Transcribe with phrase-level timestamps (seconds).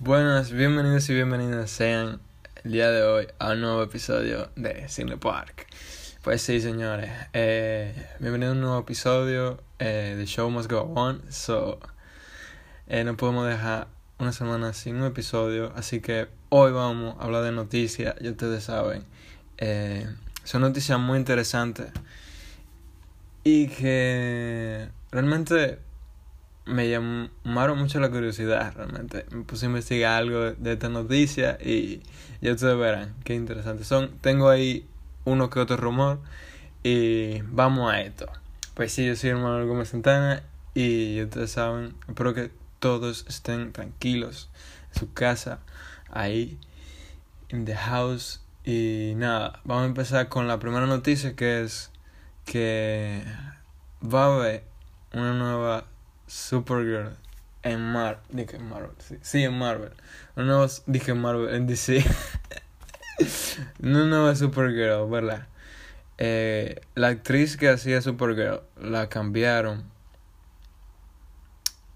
[0.00, 2.20] Buenas, bienvenidos y bienvenidas sean
[2.64, 5.67] el día de hoy a un nuevo episodio de Cine Park.
[6.28, 11.22] Pues sí, señores, eh, bienvenidos a un nuevo episodio eh, Show Must Go On.
[11.32, 11.80] So,
[12.86, 17.44] eh, no podemos dejar una semana sin un episodio, así que hoy vamos a hablar
[17.44, 19.04] de noticias, ya ustedes saben.
[19.56, 20.06] Eh,
[20.44, 21.86] son noticias muy interesantes
[23.42, 25.78] y que realmente
[26.66, 29.24] me llamaron mucho la curiosidad, realmente.
[29.30, 32.02] Me puse a investigar algo de esta noticia y
[32.42, 34.10] ya ustedes verán qué interesante son.
[34.20, 34.86] Tengo ahí
[35.28, 36.20] uno que otro rumor
[36.82, 38.26] y vamos a esto.
[38.74, 40.42] Pues sí, yo soy hermano Gómez Santana
[40.74, 44.50] y ustedes saben, espero que todos estén tranquilos
[44.92, 45.60] en su casa,
[46.10, 46.58] ahí,
[47.48, 48.42] in the house.
[48.64, 51.90] Y nada, vamos a empezar con la primera noticia que es
[52.44, 53.22] que
[54.02, 54.64] va a haber
[55.12, 55.84] una nueva
[56.26, 57.16] Supergirl
[57.62, 59.92] en Mar dije Marvel sí, sí en Marvel
[60.36, 62.04] una nueva dije Marvel en DC
[63.82, 65.48] una nueva Supergirl verdad
[66.18, 69.84] eh, la actriz que hacía Supergirl la cambiaron.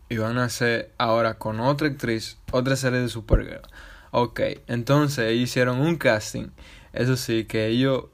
[0.08, 3.62] Y van a hacer ahora con otra actriz otra serie de Supergirl.
[4.10, 6.48] Ok entonces ellos hicieron un casting.
[6.92, 8.04] Eso sí que ellos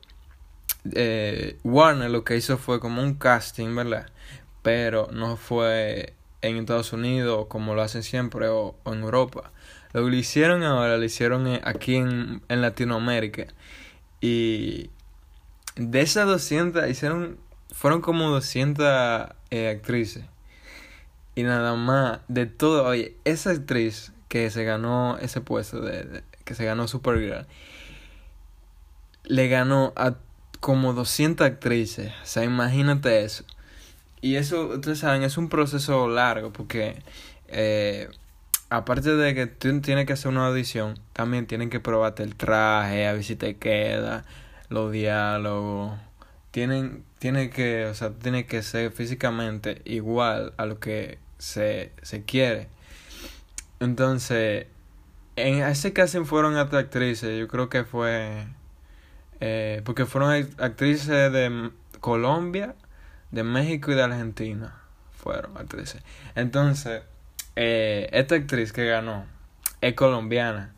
[0.92, 4.06] eh, Warner lo que hizo fue como un casting verdad
[4.62, 9.50] pero no fue en Estados Unidos como lo hacen siempre o, o en Europa.
[9.92, 13.46] Lo que lo hicieron ahora lo hicieron aquí en, en Latinoamérica.
[14.20, 14.90] Y
[15.76, 17.38] de esas 200 hicieron,
[17.72, 20.24] fueron como 200 eh, actrices.
[21.34, 26.24] Y nada más, de todo, oye, esa actriz que se ganó ese puesto, de, de
[26.44, 27.46] que se ganó Supergirl,
[29.24, 30.16] le ganó a
[30.60, 32.12] como 200 actrices.
[32.22, 33.44] O sea, imagínate eso.
[34.20, 37.02] Y eso, ustedes saben, es un proceso largo porque
[37.48, 38.08] eh,
[38.70, 43.06] aparte de que tú tienes que hacer una audición, también tienen que probarte el traje,
[43.06, 44.24] a ver si te queda,
[44.68, 45.98] los diálogos.
[46.50, 52.24] Tienen, tiene que, o sea, tiene que ser físicamente igual a lo que se, se
[52.24, 52.68] quiere.
[53.80, 54.66] Entonces,
[55.36, 58.46] en ese caso fueron actrices, yo creo que fue,
[59.40, 62.74] eh, porque fueron actrices de Colombia,
[63.30, 64.74] de México y de Argentina
[65.10, 66.02] fueron actrices.
[66.34, 67.02] Entonces,
[67.56, 69.26] eh, esta actriz que ganó
[69.80, 70.74] es colombiana.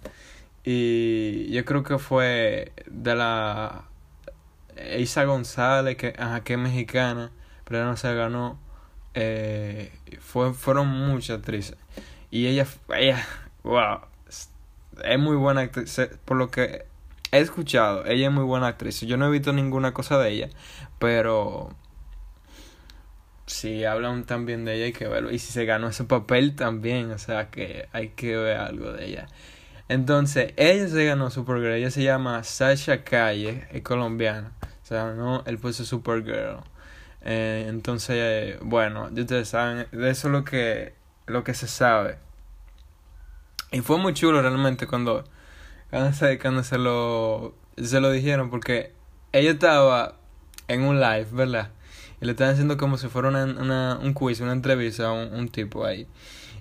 [0.65, 3.85] Y yo creo que fue de la
[4.99, 7.31] Isa González, que, ajá, que es mexicana,
[7.65, 8.59] pero no se ganó.
[9.15, 11.77] Eh, fue, fueron muchas actrices.
[12.31, 13.27] Y ella, ella,
[13.63, 14.01] wow,
[15.05, 16.01] es muy buena actriz.
[16.25, 16.85] Por lo que
[17.33, 19.01] he escuchado, ella es muy buena actriz.
[19.01, 20.49] Yo no he visto ninguna cosa de ella,
[20.99, 21.75] pero
[23.51, 25.31] si hablan también de ella hay que verlo.
[25.31, 29.07] Y si se ganó ese papel también, o sea que hay que ver algo de
[29.07, 29.27] ella.
[29.89, 34.53] Entonces, ella se ganó Supergirl, ella se llama Sasha Calle, es colombiana.
[34.83, 36.59] O sea, no, él puso Supergirl.
[37.23, 40.95] Eh, entonces, bueno, ustedes saben, de eso es lo que,
[41.27, 42.19] lo que se sabe.
[43.73, 45.25] Y fue muy chulo realmente cuando,
[45.91, 48.93] cuando, se, cuando se, lo, se lo dijeron, porque
[49.33, 50.17] ella estaba
[50.69, 51.71] en un live, ¿verdad?
[52.21, 55.49] Y le estaban haciendo como si fuera una, una, un quiz, una entrevista a un,
[55.49, 56.07] tipo ahí.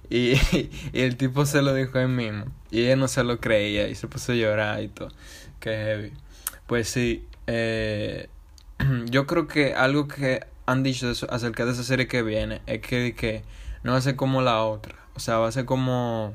[0.10, 0.34] Y,
[0.94, 2.46] y, el tipo se lo dijo él mismo.
[2.72, 5.10] Y ella no se lo creía y se puso a llorar y todo.
[5.60, 6.14] Que heavy.
[6.68, 8.30] Pues sí, eh,
[9.06, 13.16] yo creo que algo que han dicho acerca de esa serie que viene es que,
[13.16, 13.44] que
[13.84, 14.96] no va a ser como la otra.
[15.16, 16.34] O sea, va a ser como...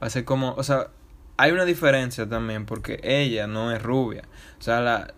[0.00, 0.54] Va a ser como...
[0.54, 0.88] O sea,
[1.36, 4.22] hay una diferencia también porque ella no es rubia.
[4.58, 5.14] O sea, la,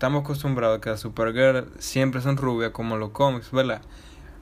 [0.00, 3.82] estamos acostumbrados a que las Supergirl siempre son rubias como los cómics, ¿verdad?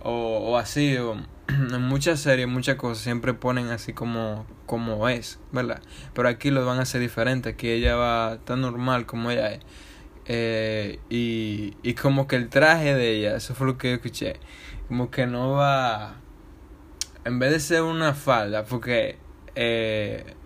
[0.00, 1.16] O, o así, o
[1.48, 5.82] en muchas series, muchas cosas siempre ponen así como, como es, ¿verdad?
[6.14, 9.60] Pero aquí lo van a hacer diferente, aquí ella va tan normal como ella es.
[10.26, 14.36] Eh, y, y como que el traje de ella, eso fue lo que yo escuché,
[14.86, 16.20] como que no va,
[17.24, 19.18] en vez de ser una falda, porque
[19.56, 20.36] eh,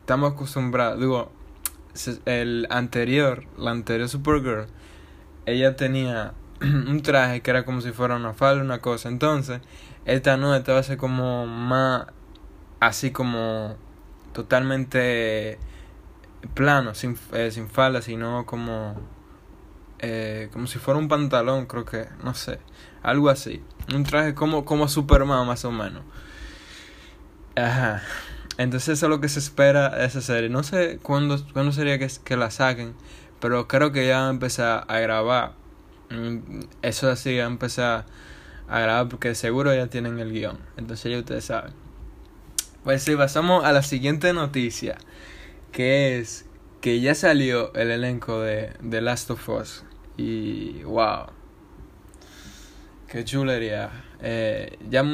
[0.00, 1.30] estamos acostumbrados, digo,
[2.26, 4.66] el anterior, la anterior Supergirl,
[5.46, 9.08] ella tenía un traje que era como si fuera una falda, una cosa.
[9.08, 9.60] Entonces,
[10.04, 12.06] esta no, esta va a ser como más
[12.80, 13.76] así como
[14.32, 15.58] totalmente
[16.54, 18.96] plano, sin, eh, sin falda, sino como
[20.04, 22.58] eh, como si fuera un pantalón, creo que, no sé,
[23.04, 23.62] algo así.
[23.94, 26.02] Un traje como, como Superman más o menos.
[27.54, 28.02] Ajá.
[28.62, 30.48] Entonces eso es lo que se espera de esa serie.
[30.48, 32.94] No sé cuándo, cuándo sería que, que la saquen,
[33.40, 35.52] pero creo que ya van a empezar a grabar.
[36.10, 38.06] Mm, eso así, va a empezar
[38.68, 40.58] a grabar porque seguro ya tienen el guion.
[40.76, 41.72] Entonces ya ustedes saben.
[42.84, 44.96] Pues sí, pasamos a la siguiente noticia,
[45.72, 46.46] que es
[46.80, 49.84] que ya salió el elenco de The Last of Us.
[50.16, 51.26] Y wow,
[53.08, 53.90] qué chulería.
[54.20, 55.04] Eh, ya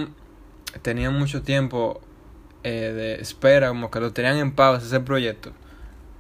[0.83, 2.01] tenían mucho tiempo
[2.65, 5.53] eh, de espera, como que lo tenían en pausa ese proyecto.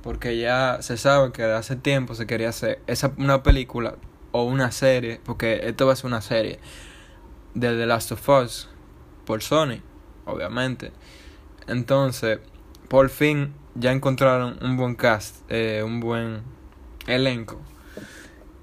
[0.03, 3.97] Porque ya se sabe que hace tiempo se quería hacer esa, una película
[4.33, 6.61] o una serie, porque esto va a ser una serie
[7.55, 8.69] de The Last of Us
[9.25, 9.81] por Sony,
[10.25, 10.93] obviamente.
[11.67, 12.39] Entonces,
[12.89, 16.43] por fin ya encontraron un buen cast, eh, un buen
[17.07, 17.61] elenco.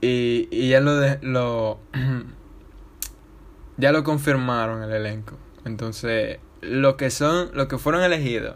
[0.01, 1.79] Y, y ya lo, de, lo
[3.77, 5.37] ya lo confirmaron el elenco.
[5.65, 8.55] Entonces, lo que son, lo que fueron elegidos.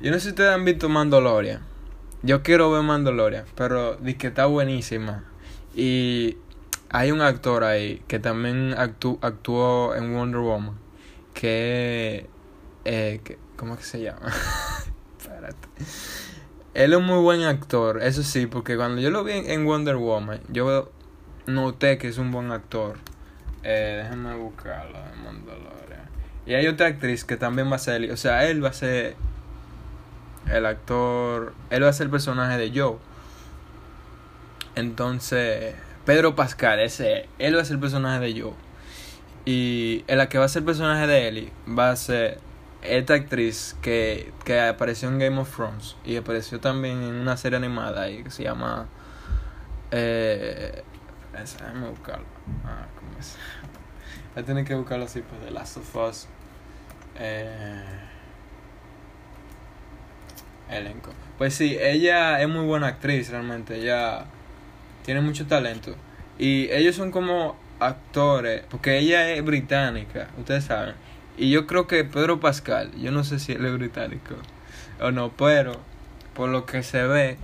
[0.00, 1.60] Yo no sé si ustedes han visto Mandalorian.
[2.22, 5.24] Yo quiero ver Mandalorian, pero di que está buenísima.
[5.74, 6.38] Y
[6.90, 10.78] hay un actor ahí que también actuó en Wonder Woman.
[11.34, 12.28] Que,
[12.84, 14.32] eh, que ¿cómo que se llama?
[15.18, 15.68] Espérate.
[16.74, 19.96] Él es un muy buen actor, eso sí, porque cuando yo lo vi en Wonder
[19.96, 20.90] Woman, yo
[21.46, 22.98] noté que es un buen actor.
[23.62, 25.93] Eh, déjenme buscarlo Mandalorian.
[26.46, 29.16] Y hay otra actriz que también va a ser, o sea, él va a ser
[30.50, 32.96] el actor, él va a ser el personaje de Joe.
[34.74, 35.74] Entonces,
[36.04, 38.52] Pedro Pascal, ese, él va a ser el personaje de Joe.
[39.46, 42.38] Y en la que va a ser el personaje de Ellie va a ser
[42.82, 47.56] esta actriz que, que apareció en Game of Thrones y apareció también en una serie
[47.56, 48.86] animada ahí que se llama.
[49.90, 50.82] Eh,
[51.32, 52.26] déjame buscarlo.
[52.64, 53.36] Ah, ¿cómo es?
[54.34, 56.28] Voy que buscarlo así, pues, The Last of Us.
[57.18, 57.84] Eh,
[60.70, 61.12] elenco.
[61.38, 63.76] Pues sí, ella es muy buena actriz realmente.
[63.76, 64.24] Ella
[65.04, 65.94] tiene mucho talento.
[66.38, 70.94] Y ellos son como actores, porque ella es británica, ustedes saben.
[71.36, 74.34] Y yo creo que Pedro Pascal, yo no sé si él es británico
[75.00, 75.72] o no, pero
[76.34, 77.36] por lo que se ve,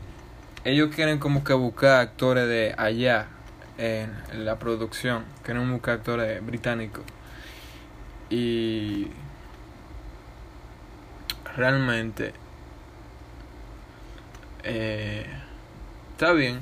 [0.65, 3.27] ellos quieren como que buscar actores de allá
[3.79, 4.13] en
[4.45, 7.05] la producción, quieren buscar actores británicos.
[8.29, 9.09] Y
[11.57, 12.33] realmente
[14.63, 15.27] eh,
[16.13, 16.61] está bien.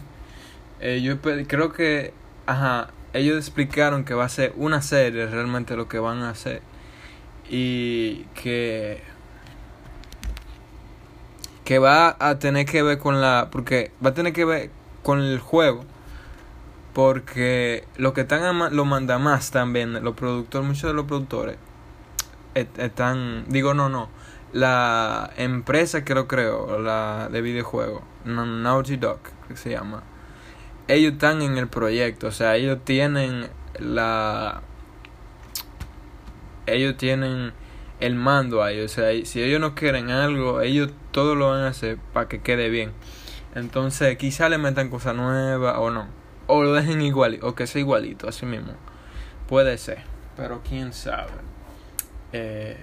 [0.80, 2.12] Eh, yo creo que,
[2.46, 6.62] ajá, ellos explicaron que va a ser una serie realmente lo que van a hacer
[7.48, 9.02] y que
[11.64, 14.70] que va a tener que ver con la porque va a tener que ver
[15.02, 15.84] con el juego
[16.92, 21.56] porque lo que están lo manda más también los productores muchos de los productores
[22.54, 24.08] están digo no no
[24.52, 30.02] la empresa que lo creó la de videojuegos Naughty Dog que se llama
[30.86, 33.48] ellos están en el proyecto o sea ellos tienen
[33.78, 34.62] la
[36.66, 37.52] ellos tienen
[38.00, 38.80] el mando ahí.
[38.80, 42.40] O sea, si ellos no quieren algo, ellos todo lo van a hacer para que
[42.40, 42.92] quede bien.
[43.54, 46.06] Entonces, quizá le metan cosas nuevas o no.
[46.46, 48.72] O lo dejen igual, o que sea igualito, así mismo.
[49.48, 49.98] Puede ser,
[50.36, 51.32] pero quién sabe.
[52.32, 52.76] Eh,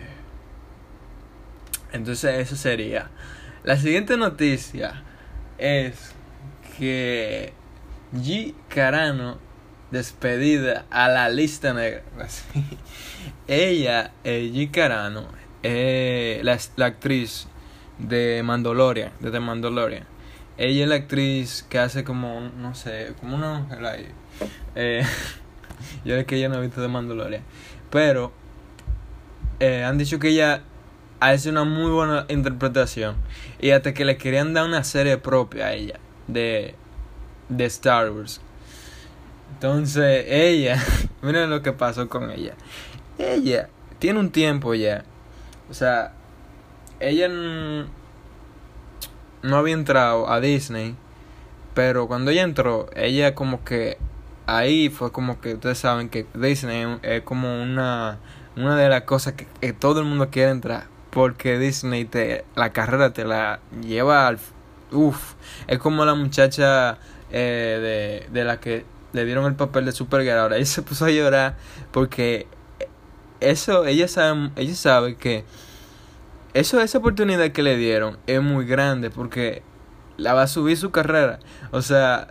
[1.96, 3.10] entonces, eso sería.
[3.64, 5.04] La siguiente noticia
[5.58, 6.14] es
[6.78, 7.54] que
[8.14, 8.54] G.
[8.68, 9.40] Carano
[9.92, 12.04] despedida a la lista negra.
[13.48, 14.72] Ella, eh, G.
[14.72, 15.28] Carano,
[15.64, 17.48] eh, la, la, actriz
[17.98, 20.06] de Mandalorian, de The Mandalorian.
[20.58, 23.68] Ella es la actriz que hace como, no sé, como una.
[24.76, 25.04] Eh,
[26.06, 27.42] yo es que ella no he visto de Mandalorian.
[27.90, 28.32] Pero
[29.60, 30.62] eh, han dicho que ella
[31.20, 33.16] hace una muy buena interpretación.
[33.60, 36.76] Y hasta que le querían dar una serie propia a ella de,
[37.50, 38.42] de Star Wars.
[39.54, 40.84] Entonces, ella,
[41.22, 42.54] miren lo que pasó con ella.
[43.18, 43.70] Ella
[44.00, 45.04] tiene un tiempo ya.
[45.70, 46.14] O sea,
[47.00, 47.88] ella no
[49.58, 50.96] había entrado a Disney.
[51.74, 53.98] Pero cuando ella entró, ella como que
[54.48, 58.18] ahí fue como que ustedes saben que Disney es como una,
[58.56, 60.86] una de las cosas que, todo el mundo quiere entrar.
[61.16, 64.38] Porque Disney te, la carrera te la lleva al...
[64.92, 66.98] Uf, es como la muchacha
[67.32, 70.38] eh, de, de la que le dieron el papel de Supergirl.
[70.38, 71.56] Ahora ella se puso a llorar
[71.94, 72.48] porque
[73.40, 75.46] eso, ella sabe, ella sabe que
[76.54, 79.64] eso, esa oportunidad que le dieron es muy grande porque
[80.18, 81.40] la va a subir su carrera.
[81.72, 82.28] O sea,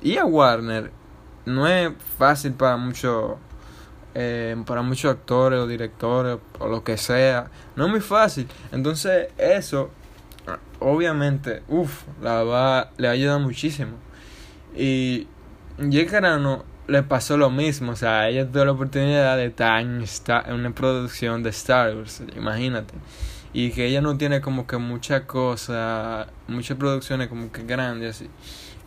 [0.00, 0.90] y a Warner
[1.46, 3.36] no es fácil para muchos
[4.14, 7.50] eh, para muchos actores o directores o lo que sea.
[7.76, 8.48] No es muy fácil.
[8.72, 9.90] Entonces eso,
[10.78, 13.92] obviamente, uff, la va, le ayuda muchísimo.
[14.76, 15.26] Y
[15.78, 17.92] Jake Carano le pasó lo mismo.
[17.92, 22.22] O sea, ella tuvo la oportunidad de estar en, en una producción de Star Wars,
[22.36, 22.94] imagínate.
[23.54, 28.30] Y que ella no tiene como que mucha cosa, muchas producciones como que grandes así.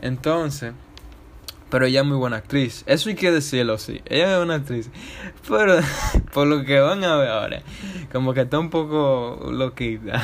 [0.01, 0.74] Entonces,
[1.75, 2.86] pero ella es muy buena actriz.
[2.88, 4.01] Eso hay que decirlo, sí.
[4.05, 4.89] Ella es buena actriz.
[5.46, 5.75] Pero
[6.34, 7.63] por lo que van a ver ahora,
[8.13, 10.24] como que está un poco loquita.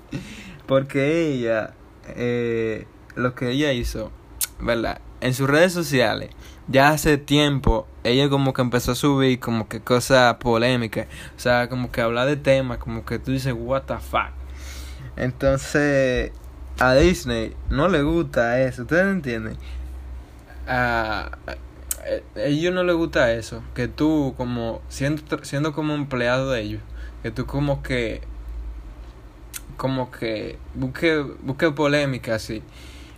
[0.66, 1.74] Porque ella,
[2.08, 4.10] eh, lo que ella hizo,
[4.58, 5.00] ¿verdad?
[5.20, 6.30] En sus redes sociales,
[6.66, 11.06] ya hace tiempo, ella como que empezó a subir como que cosas polémicas.
[11.36, 14.32] O sea, como que habla de temas, como que tú dices, what the fuck.
[15.14, 16.32] Entonces,
[16.80, 19.56] a Disney no le gusta eso, ¿ustedes entienden?
[20.70, 21.32] A,
[22.36, 26.82] ellos no les gusta eso, que tú como siendo, siendo como empleado de ellos,
[27.22, 28.22] que tú como que
[29.76, 32.62] como que busque, busque polémica así.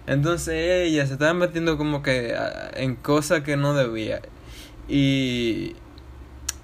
[0.06, 0.54] Entonces
[0.88, 2.34] ella se estaba metiendo como que
[2.74, 4.22] en cosas que no debía.
[4.88, 5.76] Y,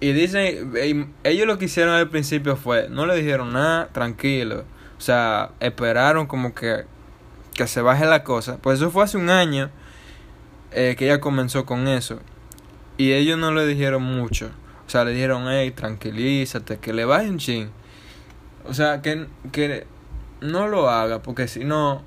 [0.00, 4.64] y dicen, ellos lo que hicieron al principio fue, no le dijeron nada, tranquilo.
[4.96, 6.84] O sea, esperaron como que,
[7.54, 8.58] que se baje la cosa.
[8.58, 9.70] Pues eso fue hace un año
[10.72, 12.20] eh, que ella comenzó con eso.
[12.96, 14.50] Y ellos no le dijeron mucho.
[14.86, 17.70] O sea, le dijeron, hey, tranquilízate, que le baje un chin.
[18.66, 19.86] O sea, que, que
[20.40, 22.02] no lo haga, porque si no,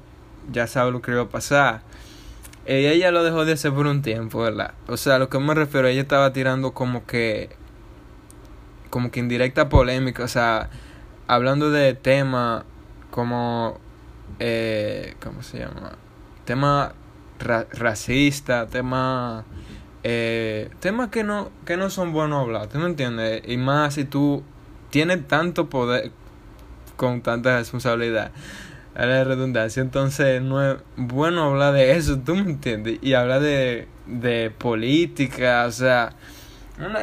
[0.52, 1.82] ya sabe lo que iba a pasar.
[2.68, 4.74] Y ella lo dejó de hacer por un tiempo, ¿verdad?
[4.88, 7.50] O sea, a lo que me refiero, ella estaba tirando como que.
[8.90, 10.70] como que indirecta polémica, o sea,
[11.28, 12.64] hablando de temas
[13.10, 13.80] como.
[14.40, 15.94] Eh, ¿Cómo se llama?
[17.44, 19.46] Racista, temas
[20.04, 23.44] eh, temas que no que no son buenos hablar, ¿tú me entiendes?
[23.48, 24.44] Y más si tú
[24.90, 26.12] tienes tanto poder
[26.96, 28.32] con tanta responsabilidad,
[28.96, 33.00] a la redundancia, entonces no es bueno hablar de eso, ¿tú me entiendes?
[33.02, 36.14] Y hablar de, de política, o sea,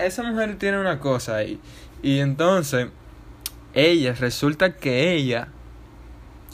[0.05, 1.61] esa mujer tiene una cosa ahí.
[2.03, 2.89] Y entonces,
[3.75, 5.49] ella, resulta que ella,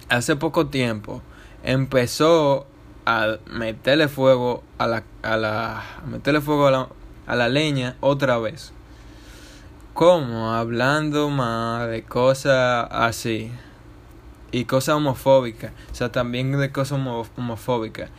[0.09, 1.23] hace poco tiempo,
[1.65, 2.67] empezó
[3.07, 6.89] a meterle fuego a la, a la meterle fuego a la,
[7.27, 8.73] a la leña otra vez.
[9.93, 13.53] Como hablando más de cosas así
[14.51, 16.99] y cosas homofóbicas, o sea, también de cosas
[17.37, 18.11] homofóbicas.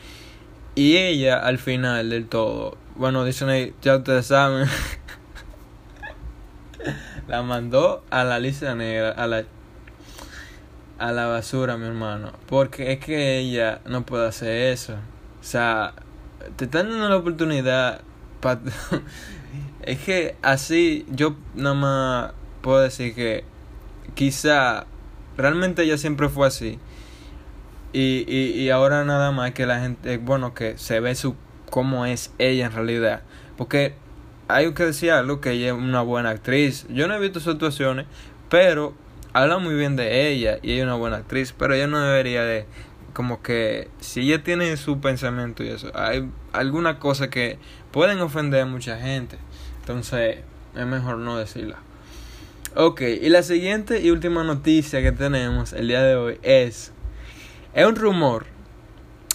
[0.75, 4.67] Y ella al final del todo, bueno, dicen ya ustedes saben,
[7.27, 9.45] la mandó a la lista negra, a la
[10.99, 12.31] a la basura, mi hermano.
[12.47, 14.93] Porque es que ella no puede hacer eso.
[14.93, 15.93] O sea,
[16.55, 18.01] te están dando la oportunidad.
[18.39, 18.61] para
[19.81, 23.43] es que así yo nada más puedo decir que
[24.15, 24.85] quizá
[25.37, 26.79] realmente ella siempre fue así.
[27.93, 31.35] Y, y, y ahora nada más que la gente, bueno, que se ve su
[31.69, 33.21] cómo es ella en realidad.
[33.57, 33.95] Porque
[34.47, 36.85] hay que decir algo que ella es una buena actriz.
[36.89, 38.05] Yo no he visto sus actuaciones,
[38.49, 38.93] pero
[39.35, 42.43] habla muy bien de ella y ella es una buena actriz, pero ella no debería
[42.43, 42.65] de
[43.11, 47.59] como que si ella tiene su pensamiento y eso, hay alguna cosa que
[47.91, 49.37] pueden ofender a mucha gente.
[49.81, 50.37] Entonces,
[50.73, 51.79] es mejor no decirla.
[52.75, 56.93] Ok, y la siguiente y última noticia que tenemos el día de hoy es
[57.73, 58.45] es un rumor.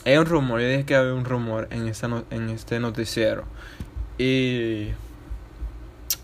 [0.06, 3.44] Es un rumor, yo dije que había un rumor en esta en este noticiero.
[4.16, 4.88] Y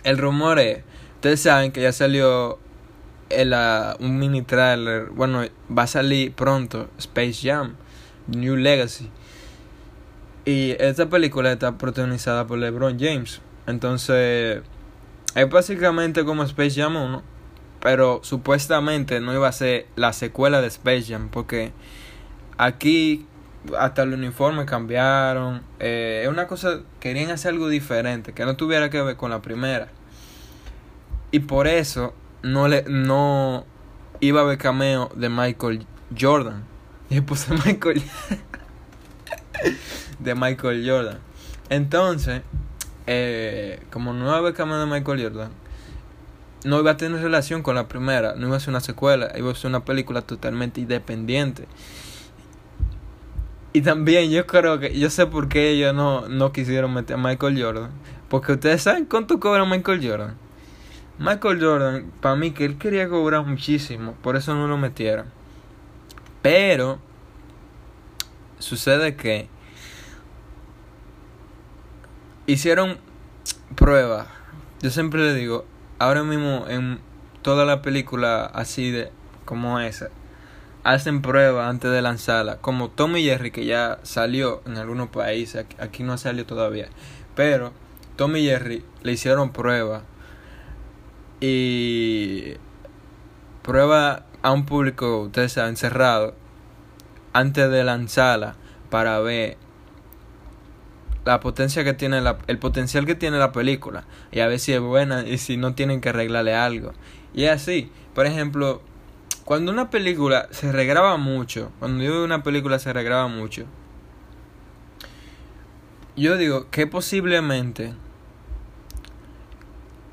[0.02, 0.82] el rumor es,
[1.16, 2.58] ustedes saben que ya salió
[3.30, 3.54] el,
[4.00, 5.06] un mini trailer.
[5.10, 5.42] Bueno,
[5.76, 7.74] va a salir pronto Space Jam,
[8.28, 9.10] New Legacy.
[10.44, 13.40] Y esta película está protagonizada por LeBron James.
[13.66, 14.62] Entonces,
[15.34, 17.22] es básicamente como Space Jam 1.
[17.80, 21.28] Pero supuestamente no iba a ser la secuela de Space Jam.
[21.30, 21.72] Porque
[22.58, 23.26] aquí
[23.76, 25.62] hasta el uniforme cambiaron.
[25.80, 28.32] Eh, es una cosa, querían hacer algo diferente.
[28.32, 29.88] Que no tuviera que ver con la primera.
[31.32, 33.64] Y por eso no le no
[34.20, 35.86] iba a haber cameo de Michael
[36.18, 36.64] Jordan.
[37.08, 38.02] Y puse Michael
[40.18, 41.18] de Michael Jordan.
[41.70, 42.42] Entonces,
[43.06, 45.50] eh, como no iba a haber cameo de Michael Jordan,
[46.64, 49.52] no iba a tener relación con la primera, no iba a ser una secuela, iba
[49.52, 51.68] a ser una película totalmente independiente.
[53.72, 57.18] Y también yo creo que, yo sé por qué ellos no, no quisieron meter a
[57.18, 57.90] Michael Jordan.
[58.28, 60.34] Porque ustedes saben cuánto cobra Michael Jordan.
[61.18, 65.26] Michael Jordan, para mí que él quería cobrar muchísimo, por eso no lo metieron.
[66.42, 66.98] Pero
[68.58, 69.48] sucede que
[72.46, 72.98] hicieron
[73.74, 74.28] pruebas.
[74.82, 75.64] Yo siempre le digo,
[75.98, 77.00] ahora mismo en
[77.42, 79.10] toda la película así de
[79.44, 80.10] como esa,
[80.84, 82.58] hacen pruebas antes de lanzarla.
[82.58, 86.88] Como Tommy Jerry, que ya salió en algunos países, aquí no salió todavía.
[87.34, 87.72] Pero
[88.16, 90.02] Tommy Jerry le hicieron pruebas.
[91.48, 92.54] Y
[93.62, 96.34] prueba a un público, ustedes saben, cerrado,
[97.32, 98.56] antes de lanzarla
[98.90, 99.56] para ver
[101.24, 104.72] la potencia que tiene la, el potencial que tiene la película y a ver si
[104.72, 106.92] es buena y si no tienen que arreglarle algo.
[107.32, 108.82] Y así, por ejemplo,
[109.44, 113.66] cuando una película se regraba mucho, cuando yo veo una película se regraba mucho,
[116.16, 117.94] yo digo que posiblemente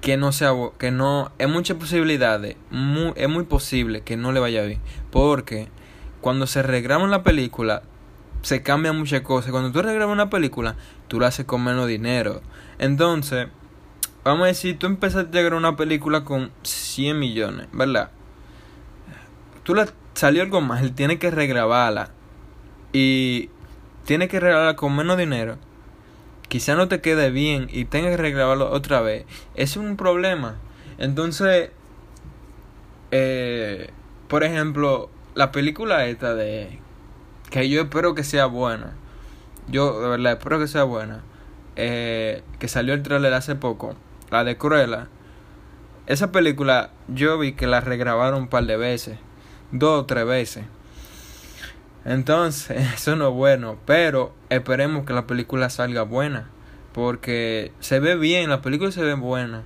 [0.04, 2.58] que no sea que no es muchas posibilidades,
[3.16, 4.82] es muy posible que no le vaya bien,
[5.12, 5.70] porque
[6.20, 7.84] cuando se regraba la película
[8.42, 9.52] se cambian muchas cosas.
[9.52, 10.76] Cuando tú regrabas una película,
[11.08, 12.42] tú la haces con menos dinero.
[12.78, 13.48] Entonces,
[14.26, 18.12] vamos a decir, tú empezaste a grabar una película con 100 millones, ¿verdad?
[19.64, 22.10] Tú la salió algo mal, tienes que regrabarla.
[22.92, 23.50] Y
[24.04, 25.58] tienes que regrabarla con menos dinero.
[26.54, 29.26] Quizá no te quede bien y tengas que regrabarlo otra vez.
[29.56, 30.58] Es un problema.
[31.00, 31.72] Entonces,
[33.10, 33.90] eh,
[34.28, 36.78] por ejemplo, la película esta de
[37.50, 38.94] que yo espero que sea buena.
[39.68, 41.24] Yo de verdad espero que sea buena.
[41.76, 43.96] Eh, que salió el trailer hace poco,
[44.30, 45.08] la de Cruella.
[46.06, 49.18] Esa película yo vi que la regrabaron un par de veces,
[49.72, 50.66] dos o tres veces.
[52.06, 56.50] Entonces, eso no es bueno, pero esperemos que la película salga buena,
[56.94, 59.64] porque se ve bien, la película se ve buena,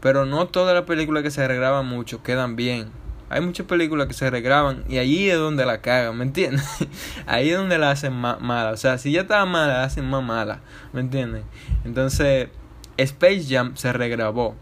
[0.00, 2.90] pero no todas las películas que se regraban mucho quedan bien.
[3.28, 6.66] Hay muchas películas que se regraban y allí es donde la cagan, ¿me entiendes?
[7.26, 8.72] ahí es donde la hacen más mala.
[8.72, 10.60] O sea, si ya estaba mala, la hacen más mala,
[10.92, 11.44] ¿me entiendes?
[11.84, 12.48] Entonces,
[12.96, 14.56] Space Jam se regrabó.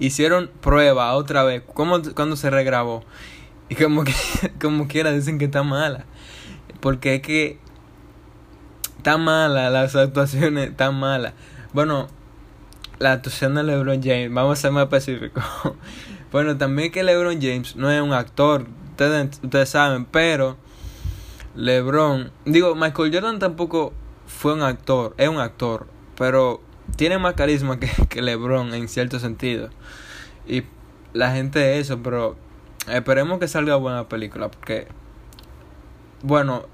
[0.00, 1.62] Hicieron prueba otra vez.
[1.72, 3.04] ¿Cómo, cuando se regrabó?
[3.68, 4.14] Y como que,
[4.60, 6.04] como quiera, dicen que está mala.
[6.80, 7.58] Porque es que
[8.98, 11.34] está mala, las actuaciones están malas.
[11.72, 12.08] Bueno,
[12.98, 15.44] la actuación de LeBron James, vamos a ser más específicos.
[16.32, 20.56] Bueno, también que LeBron James no es un actor, ustedes, ustedes saben, pero
[21.54, 23.92] LeBron, digo, Michael Jordan tampoco
[24.26, 26.60] fue un actor, es un actor, pero
[26.96, 29.70] tiene más carisma que, que LeBron en cierto sentido.
[30.48, 30.64] Y
[31.12, 32.36] la gente eso, pero
[32.88, 34.88] esperemos que salga buena película, porque,
[36.22, 36.66] bueno,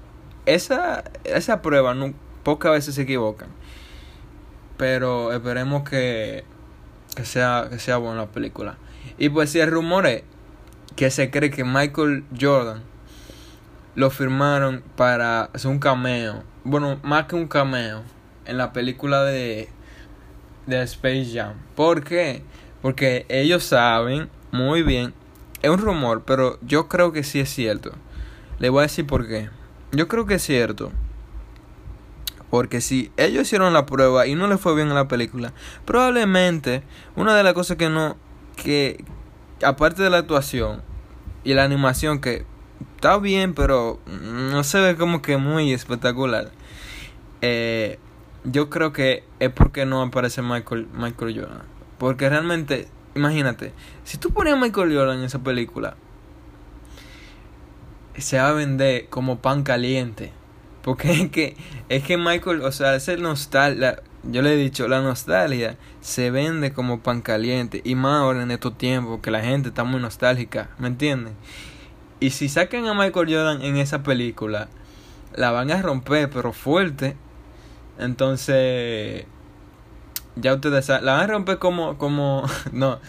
[0.45, 3.49] esa, esa prueba no, pocas veces se equivocan.
[4.77, 6.43] Pero esperemos que,
[7.15, 8.77] que, sea, que sea buena la película.
[9.17, 10.23] Y pues si el rumor es
[10.95, 12.81] que se cree que Michael Jordan
[13.95, 16.43] lo firmaron para hacer un cameo.
[16.63, 18.03] Bueno, más que un cameo
[18.45, 19.69] en la película de,
[20.65, 21.55] de Space Jam.
[21.75, 22.43] ¿Por qué?
[22.81, 25.13] Porque ellos saben muy bien.
[25.61, 27.91] Es un rumor, pero yo creo que sí es cierto.
[28.59, 29.49] Le voy a decir por qué.
[29.91, 30.91] Yo creo que es cierto.
[32.49, 35.53] Porque si ellos hicieron la prueba y no les fue bien en la película,
[35.85, 36.83] probablemente
[37.15, 38.17] una de las cosas que no
[38.55, 39.03] que
[39.63, 40.81] aparte de la actuación
[41.43, 42.45] y la animación que
[42.95, 46.51] está bien, pero no se ve como que muy espectacular.
[47.41, 47.99] Eh,
[48.43, 51.63] yo creo que es porque no aparece Michael, Michael Jordan.
[51.97, 55.95] Porque realmente, imagínate, si tú pones a Michael Jordan en esa película,
[58.17, 60.31] se va a vender como pan caliente.
[60.81, 61.55] Porque es que,
[61.89, 66.73] es que Michael, o sea, ese nostalgia, yo le he dicho, la nostalgia se vende
[66.73, 67.81] como pan caliente.
[67.83, 71.33] Y más ahora en estos tiempos que la gente está muy nostálgica, ¿me entienden?
[72.19, 74.69] Y si sacan a Michael Jordan en esa película,
[75.35, 77.15] la van a romper, pero fuerte.
[77.99, 79.25] Entonces,
[80.35, 82.99] ya ustedes saben, la van a romper como, como, no,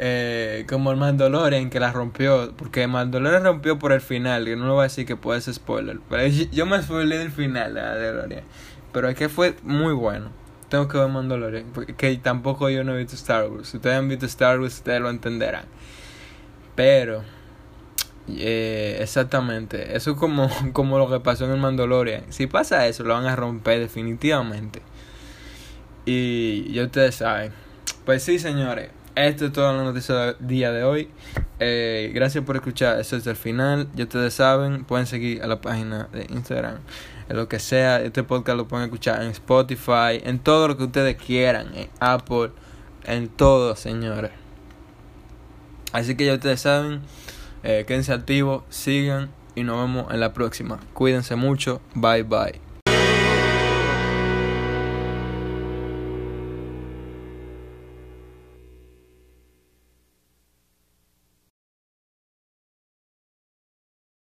[0.00, 2.52] eh, como el Mandalorian que la rompió.
[2.56, 5.40] Porque el Mandalorian rompió por el final, que no lo voy a decir que puede
[5.40, 5.98] ser spoiler.
[6.08, 8.44] Pero yo me spoilé del final de Mandalorian.
[8.92, 10.30] Pero es que fue muy bueno.
[10.68, 11.66] Tengo que ver Mandalorian.
[11.72, 13.68] Porque tampoco yo no he visto Star Wars.
[13.68, 15.64] Si ustedes han visto Star Wars, ustedes lo entenderán.
[16.74, 17.22] Pero,
[18.28, 19.96] eh, exactamente.
[19.96, 22.24] Eso es como, como lo que pasó en el Mandalorian.
[22.32, 24.82] Si pasa eso, lo van a romper definitivamente.
[26.10, 27.52] Y ya ustedes saben.
[28.06, 28.88] Pues sí, señores.
[29.14, 31.10] Esto es toda la noticia del día de hoy.
[31.58, 32.98] Eh, gracias por escuchar.
[32.98, 33.88] Esto es el final.
[33.94, 34.86] Ya ustedes saben.
[34.86, 36.78] Pueden seguir a la página de Instagram
[37.28, 38.00] en lo que sea.
[38.00, 42.52] Este podcast lo pueden escuchar en Spotify, en todo lo que ustedes quieran, en Apple,
[43.04, 44.30] en todo, señores.
[45.92, 47.02] Así que ya ustedes saben,
[47.64, 50.80] eh, quédense activos, sigan y nos vemos en la próxima.
[50.94, 52.67] Cuídense mucho, bye bye.